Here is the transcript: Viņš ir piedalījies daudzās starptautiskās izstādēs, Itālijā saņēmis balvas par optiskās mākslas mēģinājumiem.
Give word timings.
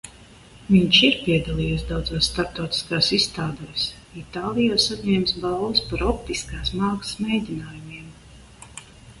Viņš 0.75 1.01
ir 1.07 1.17
piedalījies 1.25 1.83
daudzās 1.89 2.29
starptautiskās 2.31 3.09
izstādēs, 3.17 3.85
Itālijā 4.23 4.79
saņēmis 4.87 5.37
balvas 5.45 5.85
par 5.93 6.05
optiskās 6.13 6.75
mākslas 6.81 7.23
mēģinājumiem. 7.29 8.11